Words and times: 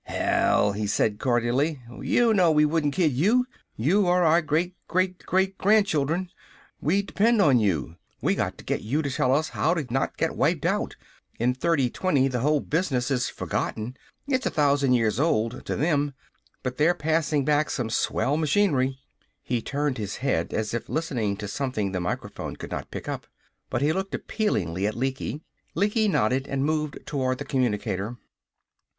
"Hell!" 0.05 0.71
he 0.71 0.87
said 0.87 1.19
cordially. 1.19 1.79
"You 2.01 2.33
know 2.33 2.51
we 2.51 2.65
wouldn't 2.65 2.95
kid 2.95 3.11
you! 3.13 3.45
You 3.75 4.07
or 4.07 4.23
our 4.23 4.41
great 4.41 4.73
great 4.87 5.23
great 5.27 5.59
grandchildren! 5.59 6.31
We 6.81 7.03
depend 7.03 7.39
on 7.39 7.59
you! 7.59 7.97
We 8.19 8.33
got 8.33 8.57
to 8.57 8.65
get 8.65 8.81
you 8.81 9.03
to 9.03 9.11
tell 9.11 9.31
us 9.31 9.49
how 9.49 9.75
not 9.91 10.17
to 10.17 10.17
get 10.17 10.35
wiped 10.35 10.65
out! 10.65 10.95
In 11.37 11.53
3020 11.53 12.27
the 12.29 12.39
whole 12.39 12.61
business 12.61 13.11
is 13.11 13.29
forgotten. 13.29 13.95
It's 14.27 14.47
a 14.47 14.49
thousand 14.49 14.93
years 14.93 15.19
old, 15.19 15.67
to 15.67 15.75
them! 15.75 16.15
But 16.63 16.77
they're 16.77 16.95
passin' 16.95 17.45
back 17.45 17.69
some 17.69 17.91
swell 17.91 18.37
machinery" 18.37 18.97
He 19.43 19.61
turned 19.61 19.99
his 19.99 20.15
head 20.15 20.51
as 20.51 20.73
if 20.73 20.89
listening 20.89 21.37
to 21.37 21.47
something 21.47 21.91
the 21.91 21.99
microphone 22.01 22.55
could 22.55 22.71
not 22.71 22.89
pick 22.89 23.07
up. 23.07 23.27
But 23.69 23.83
he 23.83 23.93
looked 23.93 24.15
appealingly 24.15 24.87
at 24.87 24.95
Lecky. 24.95 25.43
Lecky 25.75 26.07
nodded 26.07 26.47
and 26.47 26.65
moved 26.65 26.97
toward 27.05 27.37
the 27.37 27.45
communicator. 27.45 28.17